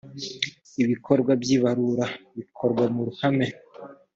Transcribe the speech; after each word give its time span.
ibikorwa 0.83 1.31
by 1.41 1.49
ibarura 1.55 2.05
bikorwa 2.37 2.83
mu 2.93 3.01
ruhame 3.07 3.47